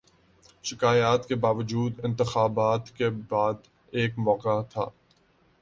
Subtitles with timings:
[0.63, 3.53] شکایات کے باوجود، انتخابات کے بعد
[3.91, 4.85] ایک موقع تھا۔